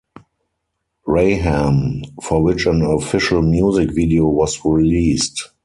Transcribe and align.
Rahman, 1.05 2.01
for 2.23 2.41
which 2.41 2.65
an 2.65 2.81
official 2.81 3.43
music 3.43 3.91
video 3.93 4.25
was 4.29 4.59
released. 4.65 5.51